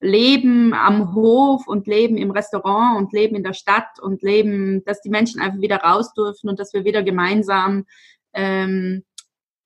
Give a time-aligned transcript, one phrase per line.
[0.00, 5.00] Leben am Hof und Leben im Restaurant und Leben in der Stadt und Leben, dass
[5.00, 7.84] die Menschen einfach wieder raus dürfen und dass wir wieder gemeinsam
[8.32, 9.04] ähm,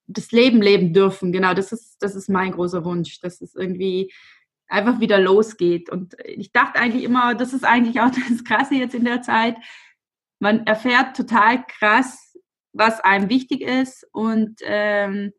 [0.07, 1.33] das Leben leben dürfen.
[1.33, 4.13] Genau, das ist, das ist mein großer Wunsch, dass es irgendwie
[4.69, 5.91] einfach wieder losgeht.
[5.91, 9.57] Und ich dachte eigentlich immer, das ist eigentlich auch das Krasse jetzt in der Zeit.
[10.39, 12.37] Man erfährt total krass,
[12.73, 15.33] was einem wichtig ist und ähm,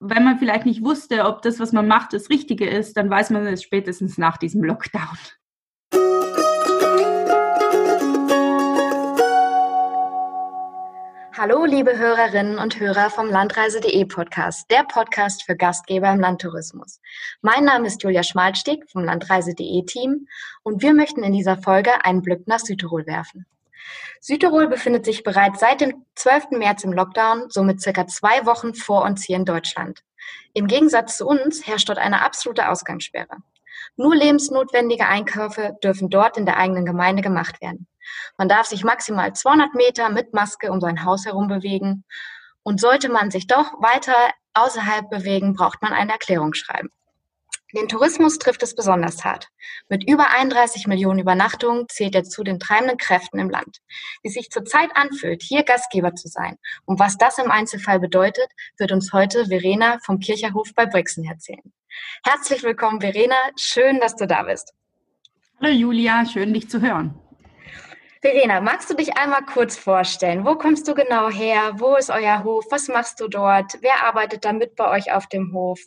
[0.00, 3.30] wenn man vielleicht nicht wusste, ob das, was man macht, das Richtige ist, dann weiß
[3.30, 5.18] man es spätestens nach diesem Lockdown.
[11.36, 17.00] Hallo, liebe Hörerinnen und Hörer vom Landreise.de Podcast, der Podcast für Gastgeber im Landtourismus.
[17.40, 20.26] Mein Name ist Julia Schmalstieg vom Landreise.de Team
[20.62, 23.46] und wir möchten in dieser Folge einen Blick nach Südtirol werfen.
[24.20, 26.50] Südtirol befindet sich bereits seit dem 12.
[26.50, 30.02] März im Lockdown, somit circa zwei Wochen vor uns hier in Deutschland.
[30.52, 33.38] Im Gegensatz zu uns herrscht dort eine absolute Ausgangssperre.
[33.96, 37.86] Nur lebensnotwendige Einkäufe dürfen dort in der eigenen Gemeinde gemacht werden.
[38.36, 42.04] Man darf sich maximal 200 Meter mit Maske um sein Haus herum bewegen.
[42.62, 44.14] Und sollte man sich doch weiter
[44.54, 46.90] außerhalb bewegen, braucht man ein Erklärungsschreiben.
[47.76, 49.48] Den Tourismus trifft es besonders hart.
[49.88, 53.78] Mit über 31 Millionen Übernachtungen zählt er zu den treibenden Kräften im Land.
[54.22, 58.90] Wie sich zurzeit anfühlt, hier Gastgeber zu sein und was das im Einzelfall bedeutet, wird
[58.90, 61.72] uns heute Verena vom Kircherhof bei Brixen erzählen.
[62.24, 63.36] Herzlich willkommen, Verena.
[63.56, 64.72] Schön, dass du da bist.
[65.60, 67.14] Hallo Julia, schön dich zu hören.
[68.22, 70.44] Verena, magst du dich einmal kurz vorstellen?
[70.44, 71.74] Wo kommst du genau her?
[71.76, 72.66] Wo ist euer Hof?
[72.70, 73.78] Was machst du dort?
[73.80, 75.80] Wer arbeitet da mit bei euch auf dem Hof?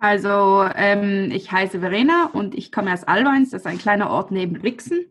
[0.00, 4.30] Also ähm, ich heiße Verena und ich komme aus Alweins, das ist ein kleiner Ort
[4.30, 5.06] neben Brixen.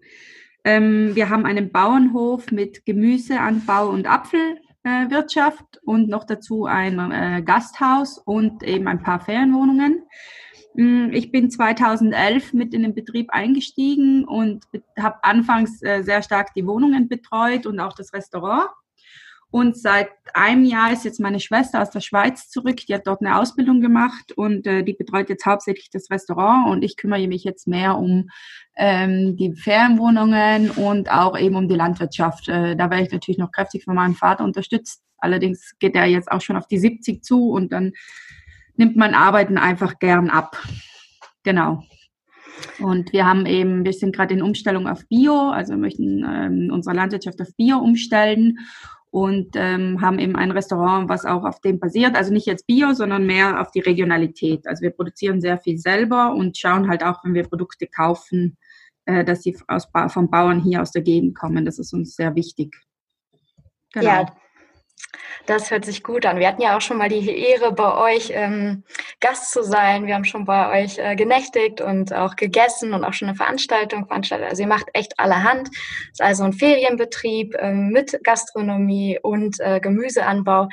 [0.63, 7.41] Ähm, wir haben einen Bauernhof mit Gemüseanbau und Apfelwirtschaft äh, und noch dazu ein äh,
[7.41, 10.03] Gasthaus und eben ein paar Ferienwohnungen.
[10.73, 14.65] Mm, ich bin 2011 mit in den Betrieb eingestiegen und
[14.97, 18.69] habe anfangs äh, sehr stark die Wohnungen betreut und auch das Restaurant.
[19.49, 22.77] Und seit einem Jahr ist jetzt meine Schwester aus der Schweiz zurück.
[22.87, 26.69] Die hat dort eine Ausbildung gemacht und äh, die betreut jetzt hauptsächlich das Restaurant.
[26.69, 28.30] Und ich kümmere mich jetzt mehr um
[28.75, 32.49] ähm, die Ferienwohnungen und auch eben um die Landwirtschaft.
[32.49, 35.02] Äh, da werde ich natürlich noch kräftig von meinem Vater unterstützt.
[35.17, 37.93] Allerdings geht er jetzt auch schon auf die 70 zu und dann
[38.75, 40.61] nimmt mein Arbeiten einfach gern ab.
[41.43, 41.83] Genau.
[42.80, 46.69] Und wir haben eben, wir sind gerade in Umstellung auf Bio, also wir möchten ähm,
[46.71, 48.57] unsere Landwirtschaft auf Bio umstellen
[49.09, 52.15] und ähm, haben eben ein Restaurant, was auch auf dem basiert.
[52.15, 54.67] Also nicht jetzt Bio, sondern mehr auf die Regionalität.
[54.67, 58.57] Also wir produzieren sehr viel selber und schauen halt auch, wenn wir Produkte kaufen,
[59.05, 61.65] äh, dass sie aus, vom Bauern hier aus der Gegend kommen.
[61.65, 62.75] Das ist uns sehr wichtig.
[63.93, 64.05] Genau.
[64.05, 64.35] Ja,
[65.45, 66.39] das hört sich gut an.
[66.39, 68.83] Wir hatten ja auch schon mal die Ehre, bei euch ähm,
[69.19, 70.05] Gast zu sein.
[70.05, 74.07] Wir haben schon bei euch äh, genächtigt und auch gegessen und auch schon eine Veranstaltung
[74.07, 74.49] veranstaltet.
[74.49, 75.69] Also ihr macht echt allerhand.
[76.11, 80.67] Ist also ein Ferienbetrieb ähm, mit Gastronomie und äh, Gemüseanbau.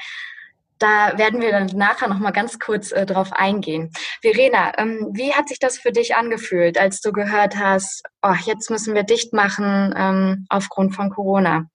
[0.79, 3.93] Da werden wir dann nachher noch mal ganz kurz äh, drauf eingehen.
[4.23, 8.71] Verena, ähm, wie hat sich das für dich angefühlt, als du gehört hast, oh, jetzt
[8.71, 11.69] müssen wir dicht machen ähm, aufgrund von Corona?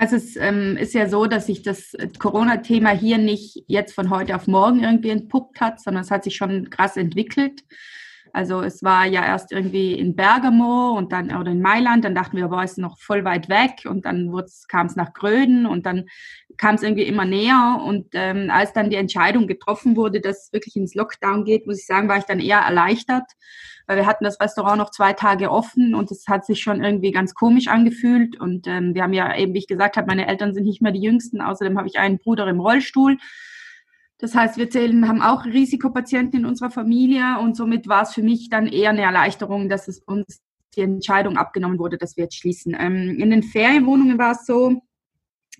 [0.00, 4.34] Also es ähm, ist ja so, dass sich das Corona-Thema hier nicht jetzt von heute
[4.34, 7.64] auf morgen irgendwie entpuppt hat, sondern es hat sich schon krass entwickelt.
[8.32, 12.36] Also es war ja erst irgendwie in Bergamo und dann oder in Mailand, dann dachten
[12.36, 14.32] wir, boah, ist noch voll weit weg und dann
[14.68, 16.06] kam es nach Gröden und dann
[16.56, 20.52] kam es irgendwie immer näher und ähm, als dann die Entscheidung getroffen wurde, dass es
[20.52, 23.24] wirklich ins Lockdown geht, muss ich sagen, war ich dann eher erleichtert,
[23.90, 27.10] weil wir hatten das Restaurant noch zwei Tage offen und es hat sich schon irgendwie
[27.10, 28.38] ganz komisch angefühlt.
[28.38, 30.92] Und ähm, wir haben ja eben, wie ich gesagt habe, meine Eltern sind nicht mehr
[30.92, 31.40] die Jüngsten.
[31.40, 33.18] Außerdem habe ich einen Bruder im Rollstuhl.
[34.20, 38.22] Das heißt, wir zählen, haben auch Risikopatienten in unserer Familie und somit war es für
[38.22, 40.42] mich dann eher eine Erleichterung, dass es uns
[40.76, 42.76] die Entscheidung abgenommen wurde, dass wir jetzt schließen.
[42.78, 44.82] Ähm, in den Ferienwohnungen war es so,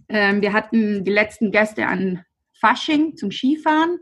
[0.08, 3.98] ähm, wir hatten die letzten Gäste an Fasching zum Skifahren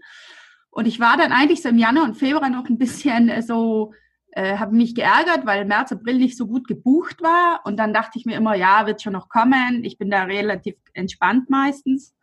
[0.71, 3.93] und ich war dann eigentlich so im Januar und Februar noch ein bisschen äh, so
[4.33, 7.61] äh, habe mich geärgert, weil März, April nicht so gut gebucht war.
[7.65, 9.85] Und dann dachte ich mir immer, ja, wird schon noch kommen.
[9.85, 12.15] Ich bin da relativ entspannt meistens.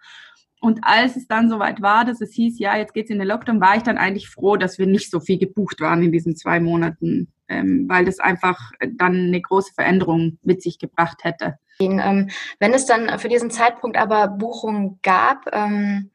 [0.65, 3.61] Und als es dann soweit war, dass es hieß, ja, jetzt geht's in den Lockdown,
[3.61, 6.59] war ich dann eigentlich froh, dass wir nicht so viel gebucht waren in diesen zwei
[6.59, 11.59] Monaten, ähm, weil das einfach dann eine große Veränderung mit sich gebracht hätte.
[11.79, 16.09] Ähm, wenn es dann für diesen Zeitpunkt aber Buchungen gab, ähm,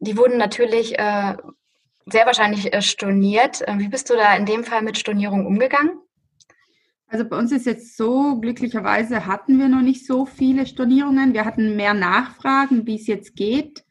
[0.00, 1.36] die wurden natürlich äh,
[2.06, 3.62] sehr wahrscheinlich äh, storniert.
[3.68, 6.00] Äh, wie bist du da in dem Fall mit Stornierung umgegangen?
[7.10, 11.32] Also bei uns ist jetzt so, glücklicherweise hatten wir noch nicht so viele Stornierungen.
[11.32, 13.82] Wir hatten mehr Nachfragen, wie es jetzt geht.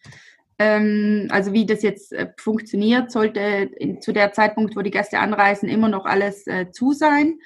[0.60, 3.72] Ähm, also wie das jetzt äh, funktioniert, sollte
[4.02, 7.40] zu der Zeitpunkt, wo die Gäste anreisen, immer noch alles äh, zu sein.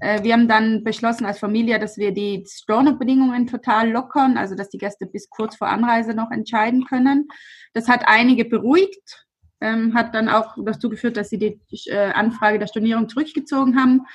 [0.00, 4.70] Äh, wir haben dann beschlossen als Familie, dass wir die Stornobedingungen total lockern, also dass
[4.70, 7.28] die Gäste bis kurz vor Anreise noch entscheiden können.
[7.74, 9.26] Das hat einige beruhigt,
[9.60, 11.60] ähm, hat dann auch dazu geführt, dass sie die
[11.92, 14.06] Anfrage der Stornierung zurückgezogen haben.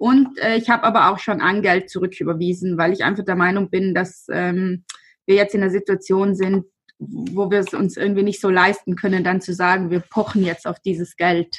[0.00, 3.94] Und äh, ich habe aber auch schon Angeld zurücküberwiesen, weil ich einfach der Meinung bin,
[3.94, 4.84] dass ähm,
[5.26, 6.64] wir jetzt in der Situation sind,
[6.98, 10.66] wo wir es uns irgendwie nicht so leisten können, dann zu sagen, wir pochen jetzt
[10.66, 11.58] auf dieses Geld.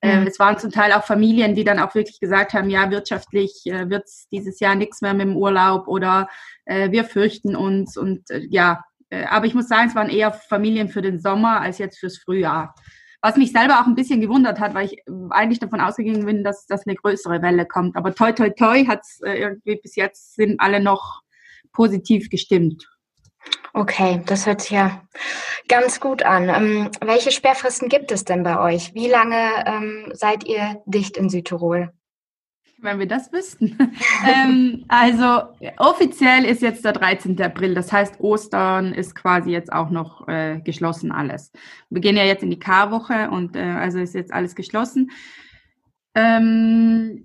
[0.00, 0.26] Ähm, mhm.
[0.26, 3.90] es waren zum Teil auch Familien, die dann auch wirklich gesagt haben, ja, wirtschaftlich äh,
[3.90, 6.30] wird es dieses Jahr nichts mehr mit dem Urlaub oder
[6.64, 10.32] äh, wir fürchten uns und äh, ja, äh, aber ich muss sagen, es waren eher
[10.32, 12.74] Familien für den Sommer als jetzt fürs Frühjahr.
[13.22, 16.44] Was mich selber auch ein bisschen gewundert hat, weil ich äh, eigentlich davon ausgegangen bin,
[16.44, 17.96] dass das eine größere Welle kommt.
[17.96, 21.22] Aber toi toi toi hat es äh, irgendwie bis jetzt sind alle noch
[21.72, 22.88] positiv gestimmt.
[23.74, 25.02] Okay, das hört sich ja
[25.68, 26.48] ganz gut an.
[26.48, 28.94] Ähm, welche Sperrfristen gibt es denn bei euch?
[28.94, 31.92] Wie lange ähm, seid ihr dicht in Südtirol?
[32.82, 33.78] Wenn wir das wüssten.
[34.26, 35.42] ähm, also
[35.78, 37.40] offiziell ist jetzt der 13.
[37.40, 41.52] April, das heißt Ostern ist quasi jetzt auch noch äh, geschlossen alles.
[41.90, 45.12] Wir gehen ja jetzt in die Karwoche und äh, also ist jetzt alles geschlossen.
[46.16, 47.22] Ähm,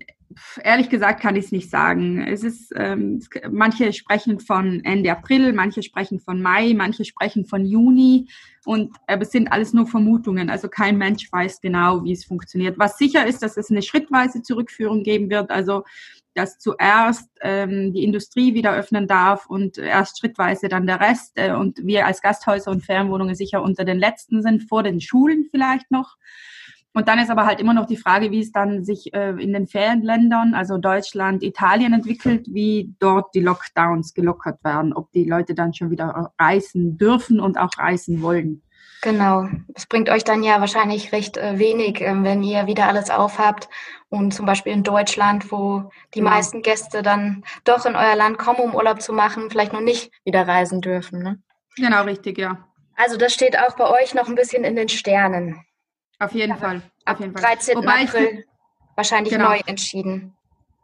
[0.62, 2.20] ehrlich gesagt kann ich es nicht sagen.
[2.20, 3.20] Es ist, ähm,
[3.50, 8.28] manche sprechen von Ende April, manche sprechen von Mai, manche sprechen von Juni
[8.64, 10.50] und äh, es sind alles nur Vermutungen.
[10.50, 12.78] Also kein Mensch weiß genau, wie es funktioniert.
[12.78, 15.50] Was sicher ist, dass es eine schrittweise Zurückführung geben wird.
[15.50, 15.84] Also
[16.38, 21.32] dass zuerst ähm, die Industrie wieder öffnen darf und erst schrittweise dann der Rest.
[21.34, 25.48] Äh, und wir als Gasthäuser und Fernwohnungen sicher unter den letzten sind, vor den Schulen
[25.50, 26.16] vielleicht noch.
[26.94, 29.52] Und dann ist aber halt immer noch die Frage, wie es dann sich äh, in
[29.52, 35.54] den Ferienländern, also Deutschland, Italien entwickelt, wie dort die Lockdowns gelockert werden, ob die Leute
[35.54, 38.62] dann schon wieder reisen dürfen und auch reisen wollen.
[39.00, 39.48] Genau.
[39.74, 43.68] Es bringt euch dann ja wahrscheinlich recht äh, wenig, äh, wenn ihr wieder alles aufhabt
[44.08, 46.24] und zum Beispiel in Deutschland, wo die ja.
[46.24, 50.10] meisten Gäste dann doch in euer Land kommen, um Urlaub zu machen, vielleicht noch nicht
[50.24, 51.22] wieder reisen dürfen.
[51.22, 51.40] Ne?
[51.76, 52.66] Genau, richtig, ja.
[52.96, 55.64] Also das steht auch bei euch noch ein bisschen in den Sternen.
[56.18, 56.82] Auf jeden Aber Fall.
[57.04, 57.42] Auf jeden Fall.
[57.42, 57.76] 13.
[57.76, 58.44] Wobei April ich,
[58.96, 59.50] wahrscheinlich genau.
[59.50, 60.34] neu entschieden.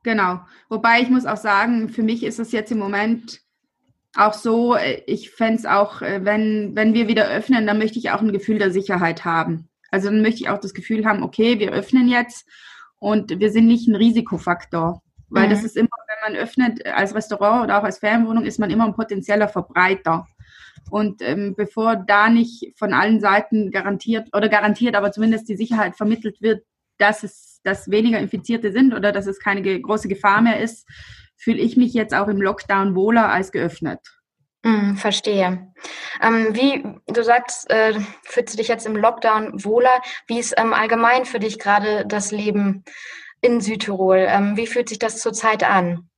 [0.02, 0.40] Genau.
[0.68, 3.40] Wobei ich muss auch sagen, für mich ist es jetzt im Moment
[4.16, 7.98] auch so, äh, ich fände es auch, äh, wenn, wenn wir wieder öffnen, dann möchte
[7.98, 9.68] ich auch ein Gefühl der Sicherheit haben.
[9.90, 12.48] Also dann möchte ich auch das Gefühl haben, okay, wir öffnen jetzt
[12.98, 15.02] und wir sind nicht ein Risikofaktor.
[15.28, 15.50] Weil mhm.
[15.50, 18.84] das ist immer, wenn man öffnet als Restaurant oder auch als Ferienwohnung, ist man immer
[18.84, 20.26] ein potenzieller Verbreiter.
[20.90, 25.96] Und ähm, bevor da nicht von allen Seiten garantiert oder garantiert, aber zumindest die Sicherheit
[25.96, 26.64] vermittelt wird,
[26.98, 30.86] dass es dass weniger Infizierte sind oder dass es keine große Gefahr mehr ist,
[31.36, 34.00] fühle ich mich jetzt auch im Lockdown wohler als geöffnet.
[34.62, 35.72] Mm, verstehe.
[36.22, 40.00] Ähm, wie du sagst, äh, fühlst du dich jetzt im Lockdown wohler?
[40.26, 42.84] Wie ist ähm, allgemein für dich gerade das Leben
[43.40, 44.26] in Südtirol?
[44.28, 46.08] Ähm, wie fühlt sich das zurzeit an?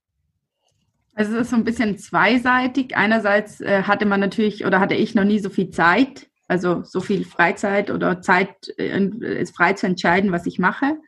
[1.16, 2.94] Also es ist so ein bisschen zweiseitig.
[2.94, 7.00] Einerseits äh, hatte man natürlich oder hatte ich noch nie so viel Zeit, also so
[7.00, 9.00] viel Freizeit oder Zeit, äh,
[9.40, 10.98] es frei zu entscheiden, was ich mache.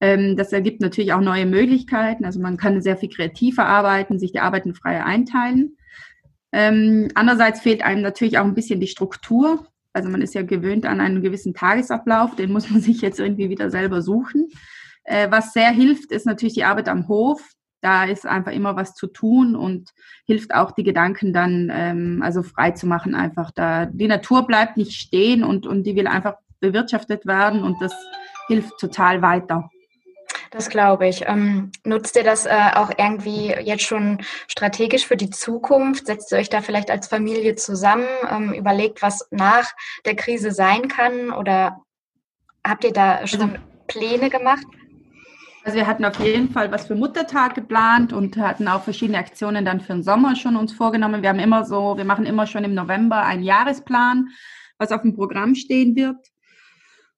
[0.00, 2.24] Ähm, das ergibt natürlich auch neue Möglichkeiten.
[2.24, 5.76] Also man kann sehr viel kreativer arbeiten, sich die Arbeiten frei einteilen.
[6.52, 9.66] Ähm, andererseits fehlt einem natürlich auch ein bisschen die Struktur.
[9.92, 13.50] Also man ist ja gewöhnt an einen gewissen Tagesablauf, den muss man sich jetzt irgendwie
[13.50, 14.50] wieder selber suchen.
[15.02, 17.42] Äh, was sehr hilft, ist natürlich die Arbeit am Hof
[17.82, 19.90] da ist einfach immer was zu tun und
[20.24, 24.76] hilft auch die Gedanken dann ähm, also frei zu machen einfach da die Natur bleibt
[24.76, 27.92] nicht stehen und und die will einfach bewirtschaftet werden und das
[28.46, 29.68] hilft total weiter.
[30.50, 31.26] Das glaube ich.
[31.26, 36.06] Ähm, nutzt ihr das äh, auch irgendwie jetzt schon strategisch für die Zukunft?
[36.06, 39.72] Setzt ihr euch da vielleicht als Familie zusammen, ähm, überlegt, was nach
[40.04, 41.32] der Krise sein kann?
[41.32, 41.80] Oder
[42.66, 43.54] habt ihr da schon also,
[43.86, 44.64] Pläne gemacht?
[45.64, 49.64] Also wir hatten auf jeden Fall was für Muttertag geplant und hatten auch verschiedene Aktionen
[49.64, 51.22] dann für den Sommer schon uns vorgenommen.
[51.22, 54.28] Wir haben immer so, wir machen immer schon im November einen Jahresplan,
[54.78, 56.16] was auf dem Programm stehen wird.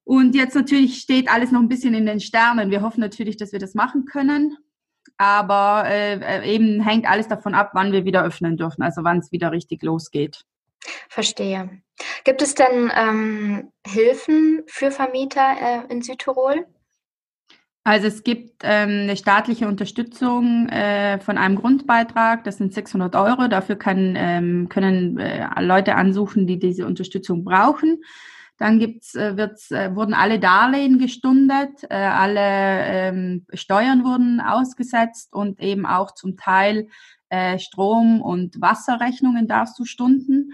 [0.03, 2.69] Und jetzt natürlich steht alles noch ein bisschen in den Sternen.
[2.69, 4.55] Wir hoffen natürlich, dass wir das machen können.
[5.17, 9.31] Aber äh, eben hängt alles davon ab, wann wir wieder öffnen dürfen, also wann es
[9.31, 10.43] wieder richtig losgeht.
[11.09, 11.81] Verstehe.
[12.25, 16.67] Gibt es denn ähm, Hilfen für Vermieter äh, in Südtirol?
[17.87, 23.47] Also es gibt ähm, eine staatliche Unterstützung äh, von einem Grundbeitrag, das sind 600 Euro.
[23.47, 28.01] Dafür kann, ähm, können äh, Leute ansuchen, die diese Unterstützung brauchen.
[28.57, 35.31] Dann gibt's, äh, wird's, äh, wurden alle Darlehen gestundet, äh, alle ähm, Steuern wurden ausgesetzt
[35.31, 36.87] und eben auch zum Teil
[37.29, 40.53] äh, Strom- und Wasserrechnungen darfst du stunden.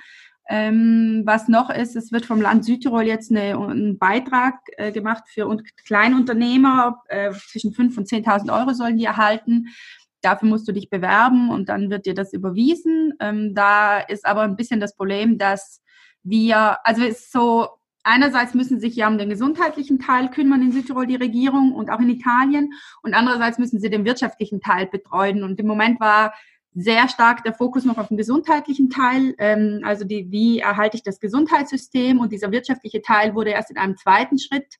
[0.53, 5.23] Ähm, was noch ist, es wird vom Land Südtirol jetzt eine, ein Beitrag äh, gemacht
[5.29, 5.49] für
[5.85, 7.01] Kleinunternehmer.
[7.07, 9.67] Äh, zwischen 5.000 und 10.000 Euro sollen die erhalten.
[10.19, 13.13] Dafür musst du dich bewerben und dann wird dir das überwiesen.
[13.21, 15.81] Ähm, da ist aber ein bisschen das Problem, dass
[16.21, 17.69] wir, also es ist so,
[18.03, 22.01] einerseits müssen sich ja um den gesundheitlichen Teil kümmern in Südtirol die Regierung und auch
[22.01, 25.45] in Italien und andererseits müssen sie den wirtschaftlichen Teil betreuen.
[25.45, 26.33] Und im Moment war
[26.73, 31.03] sehr stark der Fokus noch auf den gesundheitlichen Teil, ähm, also die, wie erhalte ich
[31.03, 34.77] das Gesundheitssystem und dieser wirtschaftliche Teil wurde erst in einem zweiten Schritt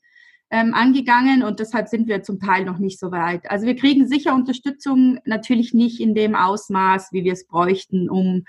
[0.50, 3.50] ähm, angegangen und deshalb sind wir zum Teil noch nicht so weit.
[3.50, 8.44] Also wir kriegen sicher Unterstützung, natürlich nicht in dem Ausmaß, wie wir es bräuchten, um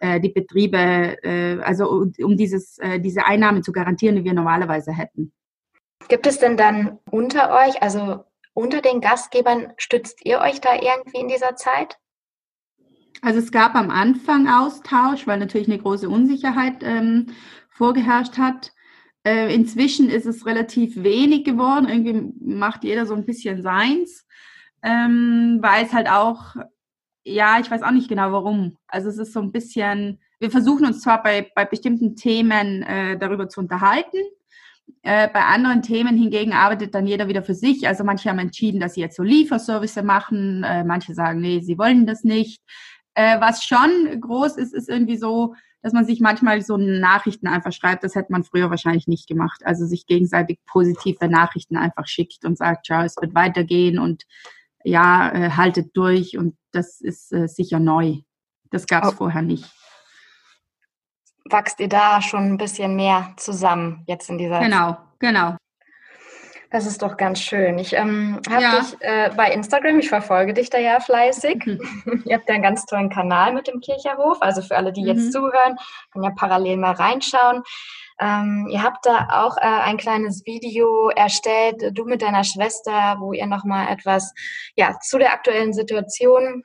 [0.00, 0.78] äh, die Betriebe,
[1.22, 5.32] äh, also um dieses, äh, diese Einnahmen zu garantieren, die wir normalerweise hätten.
[6.08, 8.24] Gibt es denn dann unter euch, also
[8.54, 11.98] unter den Gastgebern, stützt ihr euch da irgendwie in dieser Zeit?
[13.22, 17.26] Also es gab am Anfang Austausch, weil natürlich eine große Unsicherheit ähm,
[17.68, 18.72] vorgeherrscht hat.
[19.24, 21.88] Äh, inzwischen ist es relativ wenig geworden.
[21.88, 24.26] Irgendwie macht jeder so ein bisschen seins,
[24.82, 26.56] ähm, weil es halt auch
[27.26, 28.78] ja, ich weiß auch nicht genau warum.
[28.86, 33.18] Also es ist so ein bisschen, wir versuchen uns zwar bei, bei bestimmten Themen äh,
[33.18, 34.18] darüber zu unterhalten,
[35.02, 37.88] äh, bei anderen Themen hingegen arbeitet dann jeder wieder für sich.
[37.88, 41.78] Also manche haben entschieden, dass sie jetzt so Lieferservice machen, äh, manche sagen, nee, sie
[41.78, 42.62] wollen das nicht.
[43.16, 47.72] Äh, was schon groß ist, ist irgendwie so, dass man sich manchmal so Nachrichten einfach
[47.72, 48.04] schreibt.
[48.04, 49.62] Das hätte man früher wahrscheinlich nicht gemacht.
[49.64, 54.24] Also sich gegenseitig positive Nachrichten einfach schickt und sagt, schau, es wird weitergehen und
[54.84, 58.18] ja, äh, haltet durch und das ist äh, sicher neu.
[58.70, 59.16] Das gab es oh.
[59.16, 59.64] vorher nicht.
[61.46, 65.56] Wachst ihr da schon ein bisschen mehr zusammen jetzt in dieser Genau, genau.
[66.70, 67.78] Das ist doch ganz schön.
[67.78, 68.80] Ich ähm, habe ja.
[68.80, 71.64] dich äh, bei Instagram, ich verfolge dich da ja fleißig.
[71.64, 72.22] Mhm.
[72.24, 74.38] ihr habt ja einen ganz tollen Kanal mit dem Kircherhof.
[74.40, 75.08] Also für alle, die mhm.
[75.08, 75.76] jetzt zuhören,
[76.12, 77.62] können ja parallel mal reinschauen.
[78.18, 83.32] Ähm, ihr habt da auch äh, ein kleines Video erstellt, du mit deiner Schwester, wo
[83.32, 84.32] ihr nochmal etwas
[84.74, 86.64] ja, zu der aktuellen Situation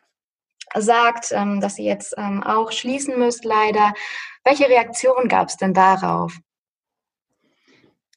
[0.75, 3.93] sagt, ähm, dass ihr jetzt ähm, auch schließen müsst, leider.
[4.43, 6.34] Welche Reaktion gab es denn darauf?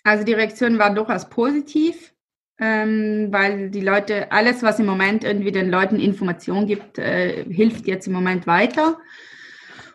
[0.04, 2.12] Also die Reaktionen waren durchaus positiv,
[2.58, 7.87] ähm, weil die Leute, alles, was im Moment irgendwie den Leuten Information gibt, äh, hilft
[7.87, 8.99] jetzt im Moment weiter.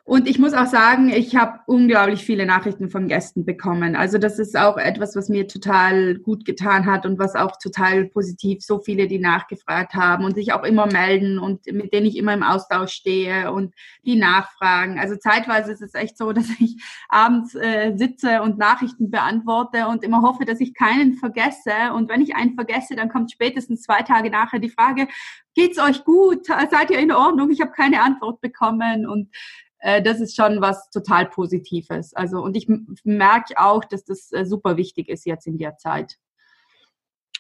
[0.10, 3.96] Und ich muss auch sagen, ich habe unglaublich viele Nachrichten von Gästen bekommen.
[3.96, 8.06] Also das ist auch etwas, was mir total gut getan hat und was auch total
[8.06, 12.18] positiv, so viele, die nachgefragt haben und sich auch immer melden und mit denen ich
[12.18, 14.98] immer im Austausch stehe und die nachfragen.
[14.98, 20.04] Also zeitweise ist es echt so, dass ich abends äh, sitze und Nachrichten beantworte und
[20.04, 21.94] immer hoffe, dass ich keinen vergesse.
[21.94, 25.08] Und wenn ich einen vergesse, dann kommt spätestens zwei Tage nachher die Frage,
[25.54, 26.48] geht's euch gut?
[26.48, 27.52] Seid ihr in Ordnung?
[27.52, 29.30] Ich habe keine Antwort bekommen und
[29.80, 32.14] äh, das ist schon was total Positives.
[32.14, 32.68] Also, und ich
[33.04, 36.18] merke auch, dass das äh, super wichtig ist jetzt in der Zeit.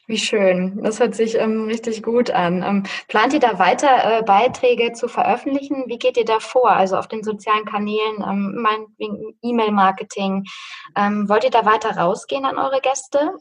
[0.09, 0.81] Wie schön.
[0.81, 2.63] Das hört sich ähm, richtig gut an.
[2.63, 5.83] Ähm, plant ihr da weiter äh, Beiträge zu veröffentlichen?
[5.85, 6.71] Wie geht ihr da vor?
[6.71, 10.45] Also auf den sozialen Kanälen, ähm, meinetwegen E-Mail-Marketing.
[10.95, 13.35] Ähm, wollt ihr da weiter rausgehen an eure Gäste?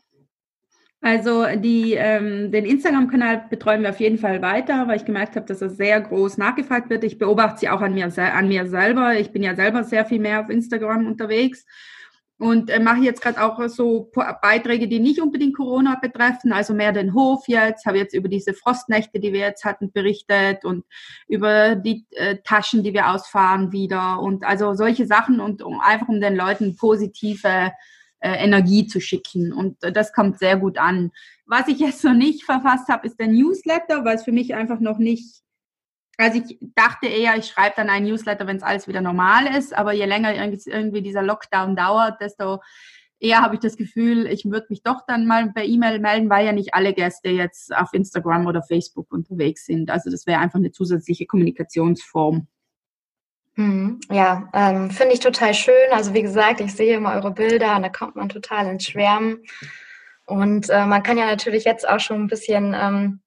[1.00, 5.46] Also die, ähm, den Instagram-Kanal betreuen wir auf jeden Fall weiter, weil ich gemerkt habe,
[5.46, 7.04] dass er sehr groß nachgefragt wird.
[7.04, 9.14] Ich beobachte sie auch an mir, an mir selber.
[9.14, 11.64] Ich bin ja selber sehr viel mehr auf Instagram unterwegs
[12.38, 14.10] und äh, mache jetzt gerade auch so
[14.42, 17.84] Beiträge, die nicht unbedingt Corona betreffen, also mehr den Hof jetzt.
[17.84, 20.84] Habe jetzt über diese Frostnächte, die wir jetzt hatten, berichtet und
[21.26, 26.08] über die äh, Taschen, die wir ausfahren wieder und also solche Sachen und um einfach
[26.08, 27.72] um den Leuten positive
[28.20, 29.52] äh, Energie zu schicken.
[29.52, 31.12] Und äh, das kommt sehr gut an.
[31.46, 34.80] Was ich jetzt noch nicht verfasst habe, ist der Newsletter, weil es für mich einfach
[34.80, 35.42] noch nicht.
[36.16, 39.72] Also ich dachte eher, ich schreibe dann einen Newsletter, wenn es alles wieder normal ist.
[39.72, 42.60] Aber je länger irgendwie dieser Lockdown dauert, desto
[43.20, 46.46] eher habe ich das Gefühl, ich würde mich doch dann mal per E-Mail melden, weil
[46.46, 49.90] ja nicht alle Gäste jetzt auf Instagram oder Facebook unterwegs sind.
[49.90, 52.48] Also das wäre einfach eine zusätzliche Kommunikationsform.
[53.58, 53.98] Mhm.
[54.08, 55.90] Ja, ähm, finde ich total schön.
[55.90, 59.42] Also wie gesagt, ich sehe immer eure Bilder und da kommt man total ins Schwärmen.
[60.26, 63.20] Und äh, man kann ja natürlich jetzt auch schon ein bisschen ähm,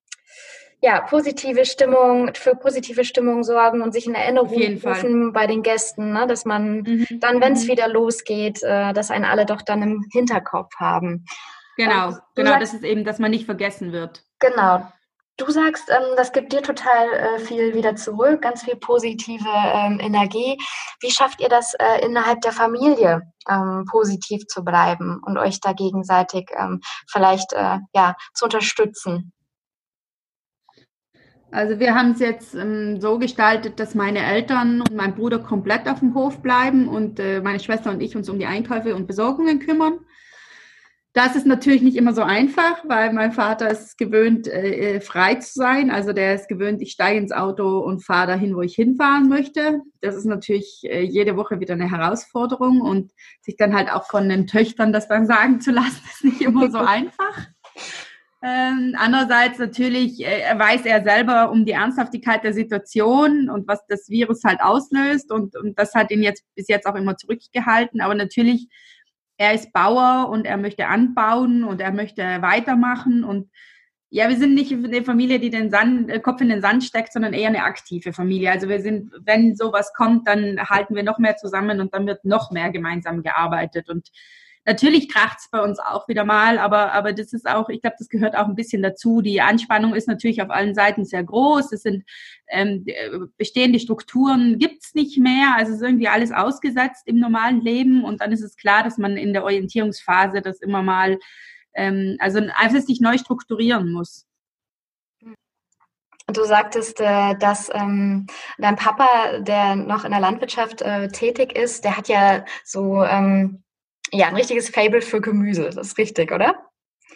[0.79, 6.13] ja, positive Stimmung, für positive Stimmung sorgen und sich in Erinnerung rufen bei den Gästen,
[6.13, 6.25] ne?
[6.27, 7.07] dass man mhm.
[7.19, 7.71] dann, wenn es mhm.
[7.73, 11.25] wieder losgeht, äh, dass einen alle doch dann im Hinterkopf haben.
[11.75, 14.23] Genau, ähm, genau, das ist eben, dass man nicht vergessen wird.
[14.39, 14.87] Genau,
[15.41, 19.99] Du sagst, ähm, das gibt dir total äh, viel wieder zurück, ganz viel positive ähm,
[19.99, 20.55] Energie.
[20.99, 25.73] Wie schafft ihr das äh, innerhalb der Familie ähm, positiv zu bleiben und euch da
[25.73, 26.47] gegenseitig
[27.09, 29.33] vielleicht äh, ja, zu unterstützen?
[31.49, 35.89] Also wir haben es jetzt ähm, so gestaltet, dass meine Eltern und mein Bruder komplett
[35.89, 39.07] auf dem Hof bleiben und äh, meine Schwester und ich uns um die Einkäufe und
[39.07, 39.99] Besorgungen kümmern.
[41.13, 45.35] Das ist natürlich nicht immer so einfach, weil mein Vater ist gewöhnt, äh, äh, frei
[45.35, 45.91] zu sein.
[45.91, 49.81] Also der ist gewöhnt, ich steige ins Auto und fahre dahin, wo ich hinfahren möchte.
[49.99, 54.29] Das ist natürlich äh, jede Woche wieder eine Herausforderung und sich dann halt auch von
[54.29, 57.47] den Töchtern das dann sagen zu lassen, ist nicht immer so einfach.
[58.43, 64.09] Ähm, andererseits natürlich äh, weiß er selber um die Ernsthaftigkeit der Situation und was das
[64.09, 67.99] Virus halt auslöst und, und das hat ihn jetzt bis jetzt auch immer zurückgehalten.
[67.99, 68.69] Aber natürlich
[69.41, 73.49] er ist Bauer und er möchte anbauen und er möchte weitermachen und
[74.13, 77.11] ja, wir sind nicht eine Familie, die den Sand, äh, Kopf in den Sand steckt,
[77.11, 78.51] sondern eher eine aktive Familie.
[78.51, 82.23] Also wir sind, wenn sowas kommt, dann halten wir noch mehr zusammen und dann wird
[82.25, 83.89] noch mehr gemeinsam gearbeitet.
[83.89, 84.09] Und
[84.63, 87.95] Natürlich kracht es bei uns auch wieder mal, aber, aber das ist auch, ich glaube,
[87.97, 89.21] das gehört auch ein bisschen dazu.
[89.21, 91.71] Die Anspannung ist natürlich auf allen Seiten sehr groß.
[91.71, 92.03] Es sind
[92.47, 95.55] ähm, äh, bestehende Strukturen gibt's nicht mehr.
[95.57, 98.99] Also es ist irgendwie alles ausgesetzt im normalen Leben und dann ist es klar, dass
[98.99, 101.17] man in der Orientierungsphase das immer mal,
[101.73, 104.27] ähm, also einfach sich neu strukturieren muss.
[106.27, 108.27] Du sagtest, äh, dass ähm,
[108.59, 113.63] dein Papa, der noch in der Landwirtschaft äh, tätig ist, der hat ja so ähm,
[114.11, 115.69] ja, ein richtiges Fable für Gemüse.
[115.69, 116.55] Das ist richtig, oder?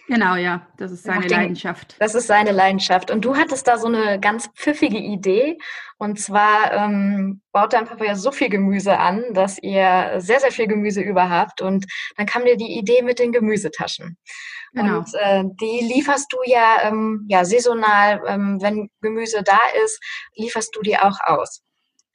[0.08, 1.96] Genau, ja, das ist seine den, Leidenschaft.
[2.00, 3.10] Das ist seine Leidenschaft.
[3.10, 5.58] Und du hattest da so eine ganz pfiffige Idee.
[5.98, 10.52] Und zwar ähm, baut dein Papa ja so viel Gemüse an, dass ihr sehr, sehr
[10.52, 11.62] viel Gemüse über habt.
[11.62, 11.86] Und
[12.18, 14.18] dann kam dir die Idee mit den Gemüsetaschen.
[14.74, 15.00] Genau.
[15.00, 20.00] Und äh, die lieferst du ja, ähm, ja saisonal, ähm, wenn Gemüse da ist,
[20.36, 21.64] lieferst du die auch aus.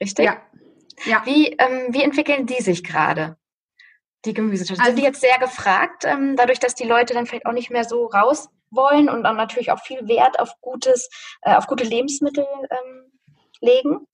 [0.01, 0.27] Richtig?
[0.27, 0.41] Ja.
[1.07, 1.23] ja.
[1.25, 3.37] Wie, ähm, wie entwickeln die sich gerade?
[4.25, 4.81] Die Gemüsetasche.
[4.83, 7.85] Also, die jetzt sehr gefragt, ähm, dadurch, dass die Leute dann vielleicht auch nicht mehr
[7.85, 11.09] so raus wollen und dann natürlich auch viel Wert auf gutes,
[11.43, 13.13] äh, auf gute Lebensmittel ähm,
[13.61, 14.07] legen?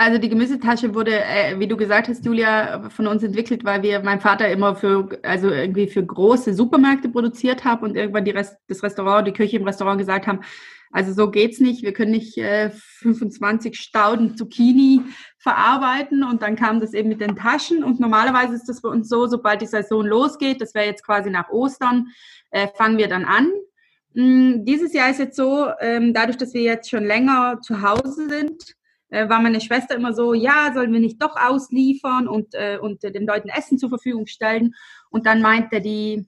[0.00, 4.00] Also die Gemüsetasche wurde, äh, wie du gesagt hast, Julia, von uns entwickelt, weil wir
[4.00, 8.56] mein Vater immer für, also irgendwie für große Supermärkte produziert haben und irgendwann die Rest,
[8.68, 10.40] das Restaurant, die Küche im Restaurant gesagt haben,
[10.90, 11.82] also so geht's nicht.
[11.82, 15.02] Wir können nicht äh, 25 Stauden Zucchini
[15.48, 19.08] verarbeiten und dann kam das eben mit den Taschen und normalerweise ist das bei uns
[19.08, 22.08] so, sobald die Saison losgeht, das wäre jetzt quasi nach Ostern,
[22.50, 23.50] äh, fangen wir dann an.
[24.12, 28.28] Mm, dieses Jahr ist jetzt so, ähm, dadurch, dass wir jetzt schon länger zu Hause
[28.28, 28.74] sind,
[29.08, 33.02] äh, war meine Schwester immer so, ja, sollen wir nicht doch ausliefern und, äh, und
[33.02, 34.74] den Leuten Essen zur Verfügung stellen.
[35.08, 36.26] Und dann meinte die,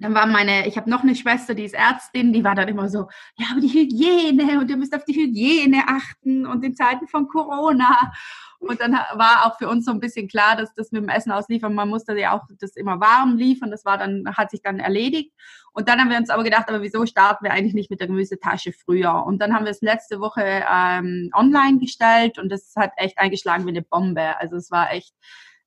[0.00, 2.88] dann war meine, ich habe noch eine Schwester, die ist Ärztin, die war dann immer
[2.88, 7.06] so, ja, aber die Hygiene und ihr müsst auf die Hygiene achten und in Zeiten
[7.06, 8.12] von Corona.
[8.58, 11.32] Und dann war auch für uns so ein bisschen klar, dass das mit dem Essen
[11.32, 13.70] ausliefern, man musste ja auch das immer warm liefern.
[13.70, 15.32] Das war dann, hat sich dann erledigt.
[15.72, 18.06] Und dann haben wir uns aber gedacht, aber wieso starten wir eigentlich nicht mit der
[18.06, 19.24] Gemüsetasche früher?
[19.24, 23.64] Und dann haben wir es letzte Woche ähm, online gestellt und das hat echt eingeschlagen
[23.66, 24.38] wie eine Bombe.
[24.38, 25.14] Also es war echt,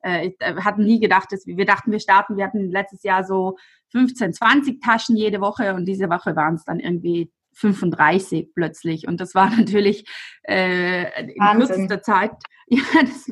[0.04, 3.24] äh, äh, hatten nie gedacht, dass wir, wir dachten, wir starten, wir hatten letztes Jahr
[3.24, 3.58] so
[3.92, 9.08] 15, 20 Taschen jede Woche und diese Woche waren es dann irgendwie 35 plötzlich.
[9.08, 10.06] Und das war natürlich
[10.44, 11.68] äh, in Wahnsinn.
[11.68, 12.32] kürzester Zeit,
[12.68, 13.32] ja, das,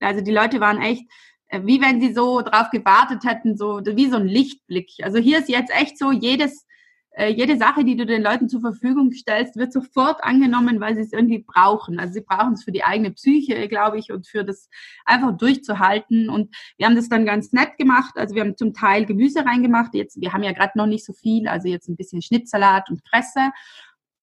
[0.00, 1.04] also die Leute waren echt,
[1.48, 4.90] äh, wie wenn sie so drauf gewartet hätten, so wie so ein Lichtblick.
[5.02, 6.66] Also hier ist jetzt echt so, jedes
[7.14, 11.02] äh, jede Sache, die du den Leuten zur Verfügung stellst, wird sofort angenommen, weil sie
[11.02, 11.98] es irgendwie brauchen.
[11.98, 14.68] Also sie brauchen es für die eigene Psyche, glaube ich, und für das
[15.04, 16.30] einfach durchzuhalten.
[16.30, 18.14] Und wir haben das dann ganz nett gemacht.
[18.16, 19.94] Also wir haben zum Teil Gemüse reingemacht.
[19.94, 23.04] Jetzt, wir haben ja gerade noch nicht so viel, also jetzt ein bisschen Schnittsalat und
[23.04, 23.50] Kresse.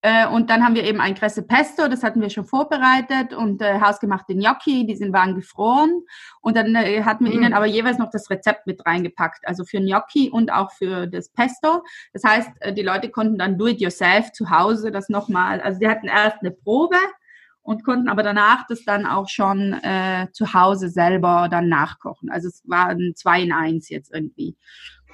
[0.02, 3.62] Äh, und dann haben wir eben ein Kresse Pesto, das hatten wir schon vorbereitet und
[3.62, 6.04] äh, hausgemachte Gnocchi, die sind waren gefroren.
[6.42, 7.36] Und dann äh, hatten wir mm.
[7.36, 11.30] ihnen aber jeweils noch das Rezept mit reingepackt, also für Gnocchi und auch für das
[11.30, 11.84] Pesto.
[12.14, 15.80] Das heißt, äh, die Leute konnten dann do it yourself zu Hause das nochmal, also
[15.80, 16.98] die hatten erst eine Probe
[17.62, 22.30] und konnten aber danach das dann auch schon äh, zu Hause selber dann nachkochen.
[22.32, 24.56] Also es war ein zwei in eins jetzt irgendwie.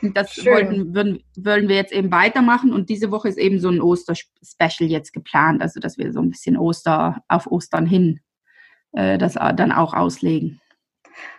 [0.01, 2.73] Und das wollten, würden, wollen wir jetzt eben weitermachen.
[2.73, 5.61] Und diese Woche ist eben so ein Oster-Special jetzt geplant.
[5.61, 8.19] Also, dass wir so ein bisschen Oster auf Ostern hin
[8.95, 10.61] äh, das dann auch auslegen.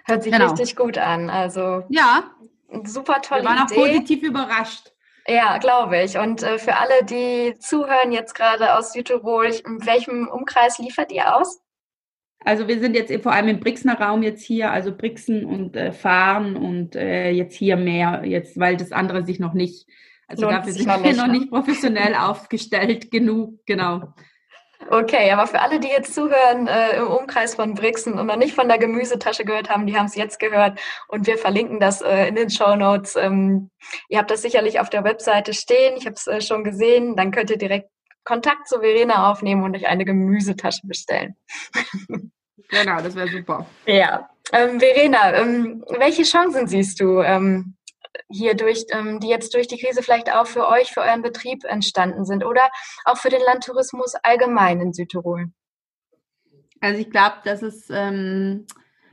[0.05, 0.51] Hört sich genau.
[0.51, 1.31] richtig gut an.
[1.31, 2.25] Also, ja.
[2.85, 4.93] Super tolle Wir waren auch positiv überrascht.
[5.27, 6.19] Ja, glaube ich.
[6.19, 11.37] Und äh, für alle, die zuhören jetzt gerade aus Südtirol, in welchem Umkreis liefert ihr
[11.37, 11.61] aus?
[12.47, 15.91] Also wir sind jetzt vor allem im Brixner Raum jetzt hier, also Brixen und äh,
[15.91, 19.89] Fahren und äh, jetzt hier mehr, jetzt, weil das andere sich noch nicht,
[20.29, 21.33] also Lohnt dafür sind wir noch ne?
[21.33, 24.15] nicht professionell aufgestellt genug, genau.
[24.89, 28.55] Okay, aber für alle, die jetzt zuhören äh, im Umkreis von Brixen und noch nicht
[28.55, 30.79] von der Gemüsetasche gehört haben, die haben es jetzt gehört
[31.09, 33.17] und wir verlinken das äh, in den Show Notes.
[33.17, 33.71] Ähm,
[34.09, 37.33] ihr habt das sicherlich auf der Webseite stehen, ich habe es äh, schon gesehen, dann
[37.33, 37.91] könnt ihr direkt
[38.23, 41.35] Kontakt zu Verena aufnehmen und euch eine Gemüsetasche bestellen.
[42.69, 43.67] Genau, das wäre super.
[43.87, 44.29] Ja.
[44.53, 47.77] Ähm, Verena, ähm, welche Chancen siehst du ähm,
[48.29, 51.65] hier durch, ähm, die jetzt durch die Krise vielleicht auch für euch, für euren Betrieb
[51.65, 52.71] entstanden sind oder
[53.05, 55.47] auch für den Landtourismus allgemein in Südtirol?
[56.81, 58.67] Also ich glaube, dass es, ähm,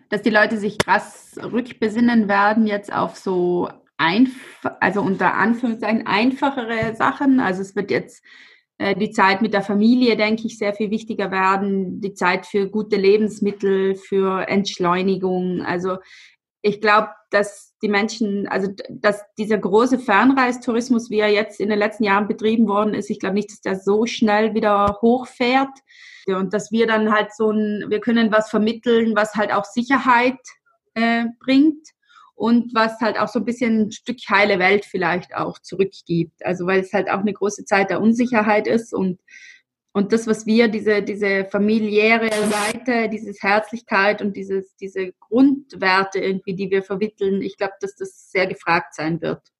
[0.09, 6.95] dass die Leute sich krass rückbesinnen werden jetzt auf so einfach, also unter Anführungszeichen einfachere
[6.95, 7.39] Sachen.
[7.39, 8.23] Also es wird jetzt
[8.79, 12.95] die Zeit mit der Familie, denke ich, sehr viel wichtiger werden, die Zeit für gute
[12.95, 15.61] Lebensmittel, für Entschleunigung.
[15.61, 15.97] Also
[16.61, 21.79] ich glaube, dass die Menschen, also dass dieser große Fernreistourismus, wie er jetzt in den
[21.79, 25.77] letzten Jahren betrieben worden ist, ich glaube nicht, dass der so schnell wieder hochfährt.
[26.25, 30.39] Und dass wir dann halt so ein, wir können was vermitteln, was halt auch Sicherheit
[30.93, 31.92] äh, bringt
[32.35, 36.45] und was halt auch so ein bisschen ein Stück heile Welt vielleicht auch zurückgibt.
[36.45, 39.19] Also weil es halt auch eine große Zeit der Unsicherheit ist und
[39.95, 46.55] und das, was wir, diese, diese familiäre Seite, dieses Herzlichkeit und dieses, diese Grundwerte irgendwie,
[46.55, 49.52] die wir vermitteln, ich glaube, dass das sehr gefragt sein wird.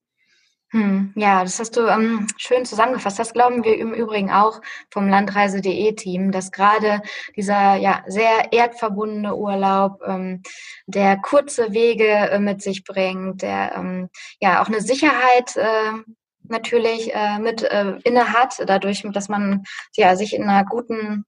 [0.74, 3.20] Hm, ja, das hast du ähm, schön zusammengefasst.
[3.20, 4.60] Das glauben wir im Übrigen auch
[4.90, 7.04] vom Landreise.de-Team, dass gerade
[7.36, 10.42] dieser ja, sehr erdverbundene Urlaub, ähm,
[10.88, 14.10] der kurze Wege äh, mit sich bringt, der ähm,
[14.42, 15.92] ja auch eine Sicherheit äh,
[16.42, 21.24] natürlich äh, mit äh, inne hat, dadurch, dass man ja sich in einer guten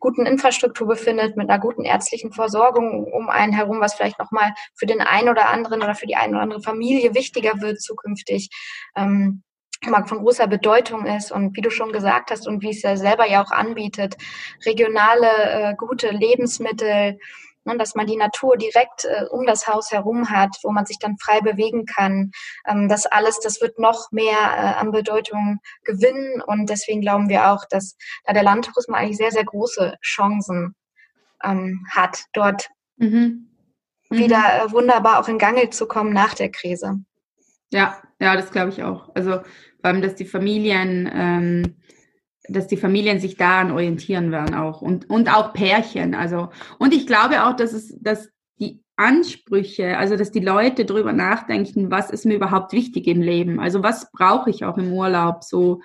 [0.00, 4.86] guten Infrastruktur befindet, mit einer guten ärztlichen Versorgung um einen herum, was vielleicht nochmal für
[4.86, 8.50] den einen oder anderen oder für die eine oder andere Familie wichtiger wird zukünftig.
[8.96, 9.42] Ähm,
[9.82, 13.28] von großer Bedeutung ist und wie du schon gesagt hast und wie es ja selber
[13.28, 14.16] ja auch anbietet,
[14.64, 17.18] regionale äh, gute Lebensmittel,
[17.66, 20.98] ne, dass man die Natur direkt äh, um das Haus herum hat, wo man sich
[20.98, 22.30] dann frei bewegen kann.
[22.66, 27.50] Ähm, das alles, das wird noch mehr äh, an Bedeutung gewinnen und deswegen glauben wir
[27.50, 30.74] auch, dass da der Landtourismus eigentlich sehr, sehr große Chancen
[31.42, 33.50] ähm, hat, dort mhm.
[34.10, 34.18] Mhm.
[34.18, 37.00] wieder äh, wunderbar auch in Gange zu kommen nach der Krise.
[37.72, 39.14] Ja, ja, das glaube ich auch.
[39.14, 39.44] Also vor
[39.82, 41.76] allem, dass die Familien ähm,
[42.48, 46.14] dass die Familien sich daran orientieren werden auch und, und auch Pärchen.
[46.14, 48.28] Also, und ich glaube auch, dass es, dass
[48.58, 53.60] die Ansprüche, also dass die Leute darüber nachdenken, was ist mir überhaupt wichtig im Leben?
[53.60, 55.44] Also was brauche ich auch im Urlaub?
[55.44, 55.80] So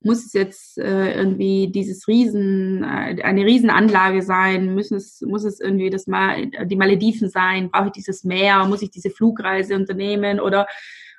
[0.00, 4.74] muss es jetzt äh, irgendwie dieses Riesen, äh, eine Riesenanlage sein?
[4.74, 7.70] Müssen es, muss es irgendwie das Mal, die Malediven sein?
[7.70, 8.64] Brauche ich dieses Meer?
[8.66, 10.40] Muss ich diese Flugreise unternehmen?
[10.40, 10.66] Oder,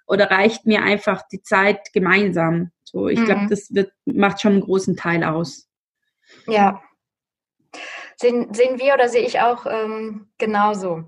[0.06, 2.72] oder reicht mir einfach die Zeit gemeinsam?
[2.90, 3.26] So, ich mhm.
[3.26, 5.68] glaube, das wird, macht schon einen großen Teil aus.
[6.48, 6.82] Ja.
[8.16, 11.04] Sehen, sehen wir oder sehe ich auch ähm, genauso.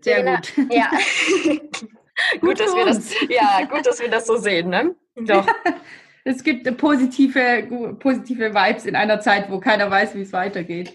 [0.00, 0.52] Sehr Lena, gut.
[0.72, 0.90] Ja.
[2.40, 4.94] gut, dass wir das, ja, gut, dass wir das so sehen, ne?
[5.16, 5.44] Doch.
[6.24, 10.94] es gibt positive, positive Vibes in einer Zeit, wo keiner weiß, wie es weitergeht.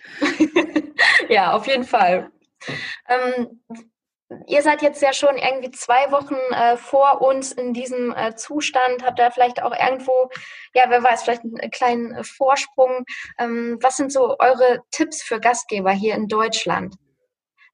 [1.27, 2.31] ja, auf jeden Fall.
[3.09, 3.59] Ähm,
[4.47, 9.03] Ihr seid jetzt ja schon irgendwie zwei Wochen äh, vor uns in diesem äh, Zustand,
[9.03, 10.29] habt da vielleicht auch irgendwo,
[10.73, 13.05] ja, wer weiß, vielleicht einen kleinen äh, Vorsprung.
[13.39, 16.95] Ähm, was sind so eure Tipps für Gastgeber hier in Deutschland?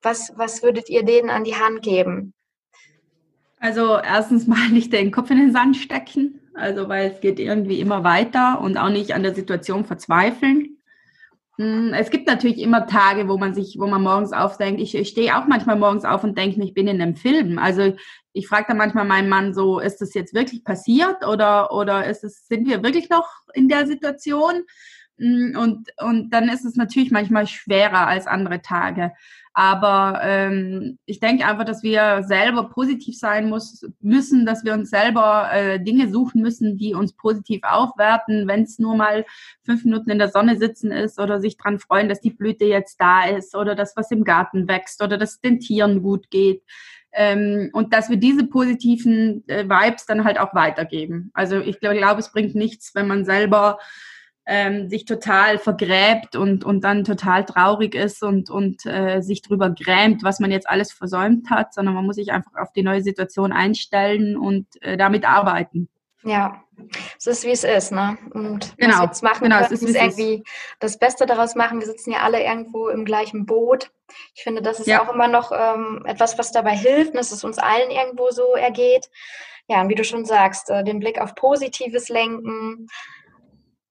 [0.03, 2.35] Was, was würdet ihr denen an die Hand geben?
[3.59, 7.79] Also erstens mal nicht den Kopf in den Sand stecken, also weil es geht irgendwie
[7.79, 10.72] immer weiter und auch nicht an der Situation verzweifeln.
[11.57, 14.81] Hm, es gibt natürlich immer Tage, wo man sich, wo man morgens aufdenkt.
[14.81, 17.59] Ich, ich stehe auch manchmal morgens auf und denke, ich bin in einem Film.
[17.59, 17.95] Also
[18.31, 22.23] ich frage dann manchmal meinen Mann so, ist das jetzt wirklich passiert oder, oder ist
[22.23, 24.63] es, sind wir wirklich noch in der Situation?
[25.55, 29.13] Und, und dann ist es natürlich manchmal schwerer als andere Tage.
[29.55, 34.89] Aber ähm, ich denke einfach, dass wir selber positiv sein muss, müssen, dass wir uns
[34.89, 39.25] selber äh, Dinge suchen müssen, die uns positiv aufwerten, wenn es nur mal
[39.63, 42.99] fünf Minuten in der Sonne sitzen ist oder sich dran freuen, dass die Blüte jetzt
[42.99, 46.63] da ist oder dass was im Garten wächst oder dass es den Tieren gut geht.
[47.15, 51.29] Ähm, und dass wir diese positiven äh, Vibes dann halt auch weitergeben.
[51.35, 53.77] Also ich glaube, glaub, es bringt nichts, wenn man selber
[54.45, 59.69] ähm, sich total vergräbt und, und dann total traurig ist und, und äh, sich drüber
[59.69, 63.01] grämt, was man jetzt alles versäumt hat, sondern man muss sich einfach auf die neue
[63.01, 65.87] Situation einstellen und äh, damit arbeiten.
[66.25, 66.63] Ja,
[67.17, 68.17] es ist wie es ist, ne?
[68.33, 70.47] Und genau, was wir jetzt machen genau, können, ist, ist irgendwie ist.
[70.79, 71.79] das Beste daraus machen.
[71.79, 73.91] Wir sitzen ja alle irgendwo im gleichen Boot.
[74.33, 75.03] Ich finde, das ist ja.
[75.03, 79.09] auch immer noch ähm, etwas, was dabei hilft, dass es uns allen irgendwo so ergeht.
[79.67, 82.87] Ja, und wie du schon sagst, äh, den Blick auf Positives lenken,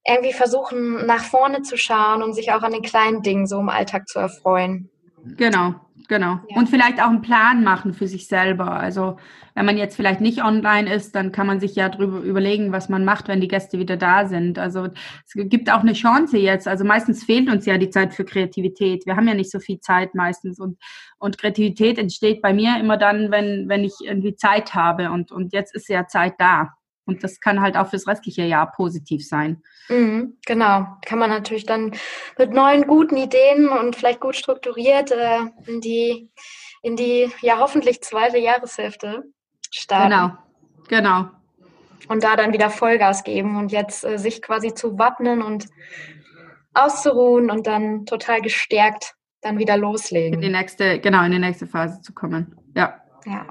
[0.06, 3.68] irgendwie versuchen, nach vorne zu schauen und sich auch an den kleinen Dingen so im
[3.68, 4.90] Alltag zu erfreuen.
[5.24, 5.74] Genau,
[6.08, 6.40] genau.
[6.48, 6.56] Ja.
[6.56, 8.72] Und vielleicht auch einen Plan machen für sich selber.
[8.72, 9.16] Also
[9.54, 12.88] wenn man jetzt vielleicht nicht online ist, dann kann man sich ja drüber überlegen, was
[12.88, 14.58] man macht, wenn die Gäste wieder da sind.
[14.58, 14.88] Also
[15.26, 16.66] es gibt auch eine Chance jetzt.
[16.66, 19.06] Also meistens fehlt uns ja die Zeit für Kreativität.
[19.06, 20.58] Wir haben ja nicht so viel Zeit meistens.
[20.58, 20.78] Und,
[21.18, 25.10] und Kreativität entsteht bei mir immer dann, wenn, wenn ich irgendwie Zeit habe.
[25.10, 26.70] Und, und jetzt ist ja Zeit da.
[27.04, 29.62] Und das kann halt auch fürs restliche Jahr positiv sein.
[29.88, 30.86] Mhm, genau.
[31.04, 31.92] Kann man natürlich dann
[32.38, 36.30] mit neuen guten Ideen und vielleicht gut strukturiert äh, in die,
[36.82, 39.24] in die ja hoffentlich zweite Jahreshälfte
[39.70, 40.10] starten.
[40.10, 40.30] Genau,
[40.88, 41.30] genau.
[42.08, 45.66] Und da dann wieder Vollgas geben und jetzt äh, sich quasi zu wappnen und
[46.74, 50.34] auszuruhen und dann total gestärkt dann wieder loslegen.
[50.34, 52.56] In die nächste, genau, in die nächste Phase zu kommen.
[52.74, 53.00] Ja.
[53.26, 53.46] Ja.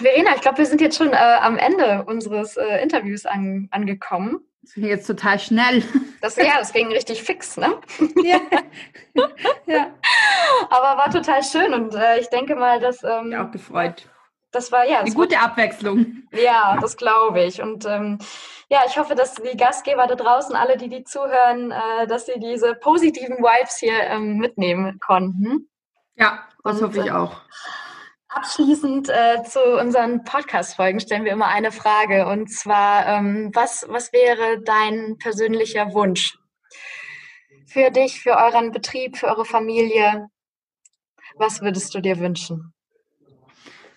[0.00, 4.40] Verena, ich glaube, wir sind jetzt schon äh, am Ende unseres äh, Interviews an, angekommen.
[4.62, 5.82] Das ging jetzt total schnell.
[6.20, 7.80] Das, ja, das ging richtig fix, ne?
[8.22, 8.40] Ja.
[9.66, 9.86] ja.
[10.68, 13.02] Aber war total schön und äh, ich denke mal, dass.
[13.02, 14.08] Ähm, ja, auch gefreut.
[14.50, 15.00] Das war ja.
[15.00, 16.24] Eine gute war, Abwechslung.
[16.32, 17.62] Ja, das glaube ich.
[17.62, 18.18] Und ähm,
[18.68, 22.38] ja, ich hoffe, dass die Gastgeber da draußen, alle, die die zuhören, äh, dass sie
[22.38, 25.68] diese positiven Vibes hier ähm, mitnehmen konnten.
[26.16, 27.42] Ja, das und, hoffe ich äh, auch.
[28.28, 34.12] Abschließend äh, zu unseren Podcast-Folgen stellen wir immer eine Frage und zwar, ähm, was, was
[34.12, 36.38] wäre dein persönlicher Wunsch
[37.66, 40.28] für dich, für euren Betrieb, für eure Familie?
[41.36, 42.74] Was würdest du dir wünschen?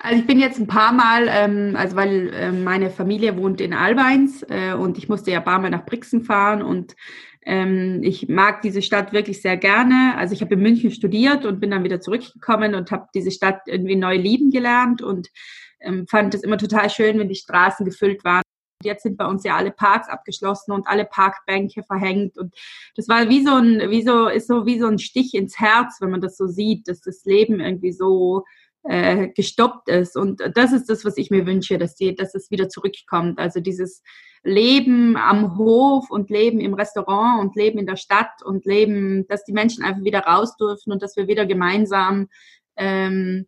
[0.03, 3.71] Also ich bin jetzt ein paar Mal, ähm, also weil äh, meine Familie wohnt in
[3.71, 6.95] Albeins äh, und ich musste ja ein paar Mal nach Brixen fahren und
[7.43, 10.15] ähm, ich mag diese Stadt wirklich sehr gerne.
[10.17, 13.61] Also ich habe in München studiert und bin dann wieder zurückgekommen und habe diese Stadt
[13.67, 15.29] irgendwie neu lieben gelernt und
[15.79, 18.41] ähm, fand es immer total schön, wenn die Straßen gefüllt waren.
[18.83, 22.39] Jetzt sind bei uns ja alle Parks abgeschlossen und alle Parkbänke verhängt.
[22.39, 22.55] Und
[22.95, 25.97] das war wie so ein, wie so, ist so wie so ein Stich ins Herz,
[25.99, 28.45] wenn man das so sieht, dass das Leben irgendwie so
[28.83, 30.17] äh, gestoppt ist.
[30.17, 33.39] Und das ist das, was ich mir wünsche, dass, die, dass es wieder zurückkommt.
[33.39, 34.01] Also dieses
[34.43, 39.43] Leben am Hof und Leben im Restaurant und Leben in der Stadt und Leben, dass
[39.45, 42.27] die Menschen einfach wieder raus dürfen und dass wir wieder gemeinsam
[42.75, 43.47] ähm,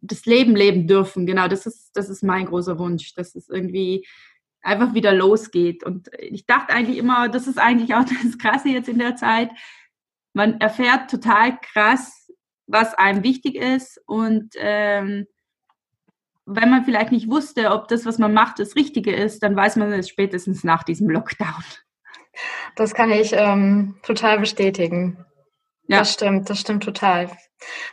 [0.00, 1.26] das Leben leben dürfen.
[1.26, 4.06] Genau, das ist, das ist mein großer Wunsch, dass es irgendwie
[4.62, 5.84] einfach wieder losgeht.
[5.84, 9.50] Und ich dachte eigentlich immer, das ist eigentlich auch das Krasse jetzt in der Zeit.
[10.32, 12.25] Man erfährt total krass,
[12.66, 15.26] was einem wichtig ist und ähm,
[16.46, 19.76] wenn man vielleicht nicht wusste, ob das, was man macht, das Richtige ist, dann weiß
[19.76, 21.64] man es spätestens nach diesem Lockdown.
[22.76, 25.24] Das kann ich ähm, total bestätigen.
[25.88, 25.98] Ja.
[25.98, 27.30] Das stimmt, das stimmt total.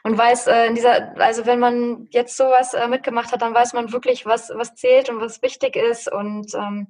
[0.04, 3.74] Man weiß äh, in dieser, also wenn man jetzt sowas äh, mitgemacht hat, dann weiß
[3.74, 6.12] man wirklich, was, was zählt und was wichtig ist.
[6.12, 6.88] Und ähm,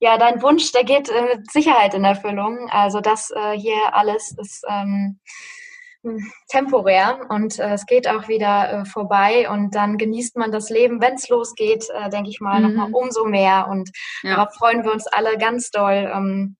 [0.00, 2.68] ja, dein Wunsch, der geht äh, mit Sicherheit in Erfüllung.
[2.70, 5.18] Also das äh, hier alles ist ähm,
[6.48, 11.00] temporär und äh, es geht auch wieder äh, vorbei und dann genießt man das Leben,
[11.00, 12.74] wenn es losgeht, äh, denke ich mal, mhm.
[12.74, 13.90] nochmal umso mehr und
[14.22, 14.36] ja.
[14.36, 16.10] darauf freuen wir uns alle ganz doll.
[16.12, 16.56] Ähm,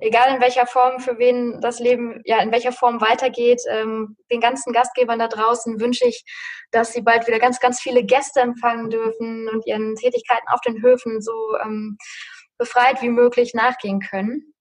[0.00, 4.40] egal in welcher Form, für wen das Leben, ja, in welcher Form weitergeht, ähm, den
[4.40, 6.24] ganzen Gastgebern da draußen wünsche ich,
[6.70, 10.82] dass sie bald wieder ganz, ganz viele Gäste empfangen dürfen und ihren Tätigkeiten auf den
[10.82, 11.98] Höfen so ähm,
[12.58, 14.53] befreit wie möglich nachgehen können.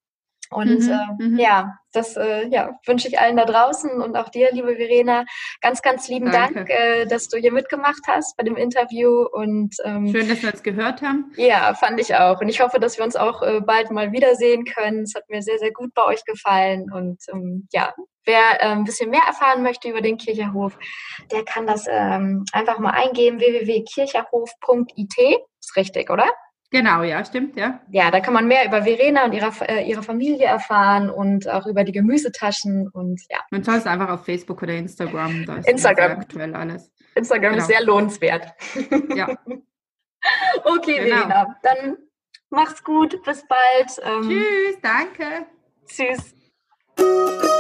[0.54, 0.90] Und
[1.20, 4.76] mhm, äh, ja, das äh, ja, wünsche ich allen da draußen und auch dir, liebe
[4.76, 5.26] Verena,
[5.62, 6.56] ganz, ganz lieben Danke.
[6.56, 9.26] Dank, äh, dass du hier mitgemacht hast bei dem Interview.
[9.32, 11.32] Und ähm, schön, dass wir uns gehört haben.
[11.36, 12.42] Ja, fand ich auch.
[12.42, 15.04] Und ich hoffe, dass wir uns auch äh, bald mal wiedersehen können.
[15.04, 16.92] Es hat mir sehr, sehr gut bei euch gefallen.
[16.92, 17.94] Und ähm, ja,
[18.26, 20.78] wer äh, ein bisschen mehr erfahren möchte über den Kircherhof,
[21.32, 25.40] der kann das ähm, einfach mal eingeben www.kircherhof.it.
[25.60, 26.30] Ist richtig, oder?
[26.74, 27.80] Genau, ja, stimmt, ja.
[27.92, 31.68] Ja, da kann man mehr über Verena und ihre, äh, ihre Familie erfahren und auch
[31.68, 33.38] über die Gemüsetaschen und ja.
[33.52, 36.22] Man soll es einfach auf Facebook oder Instagram, da ist Instagram.
[36.22, 36.92] aktuell alles.
[37.14, 37.62] Instagram genau.
[37.62, 38.48] ist sehr lohnenswert.
[39.16, 39.28] Ja.
[40.64, 41.16] okay, genau.
[41.18, 41.98] Verena, dann
[42.50, 44.02] mach's gut, bis bald.
[44.04, 45.46] Ähm, Tschüss, danke.
[45.86, 47.53] Tschüss.